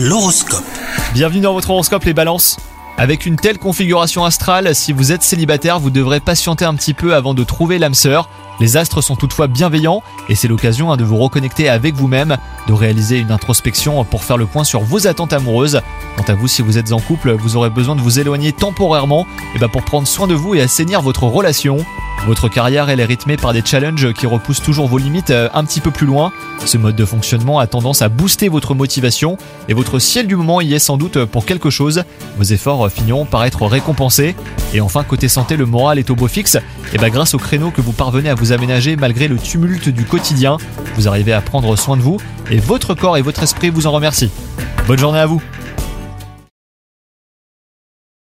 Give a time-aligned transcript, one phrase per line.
[0.00, 0.62] L'horoscope.
[1.12, 2.56] Bienvenue dans votre horoscope les balances.
[2.98, 7.16] Avec une telle configuration astrale, si vous êtes célibataire, vous devrez patienter un petit peu
[7.16, 8.28] avant de trouver l'âme sœur.
[8.60, 12.36] Les astres sont toutefois bienveillants et c'est l'occasion hein, de vous reconnecter avec vous-même,
[12.68, 15.80] de réaliser une introspection pour faire le point sur vos attentes amoureuses.
[16.16, 19.26] Quant à vous, si vous êtes en couple, vous aurez besoin de vous éloigner temporairement
[19.56, 21.78] et ben pour prendre soin de vous et assainir votre relation.
[22.26, 25.80] Votre carrière est rythmée par des challenges qui repoussent toujours vos limites euh, un petit
[25.80, 26.32] peu plus loin.
[26.64, 29.38] Ce mode de fonctionnement a tendance à booster votre motivation
[29.68, 32.02] et votre ciel du moment y est sans doute pour quelque chose.
[32.36, 34.34] Vos efforts finiront par être récompensés.
[34.74, 36.58] Et enfin côté santé, le moral est au beau fixe.
[36.92, 40.04] Et ben grâce au créneau que vous parvenez à vous aménager malgré le tumulte du
[40.04, 40.58] quotidien,
[40.96, 42.18] vous arrivez à prendre soin de vous
[42.50, 44.30] et votre corps et votre esprit vous en remercient.
[44.86, 45.40] Bonne journée à vous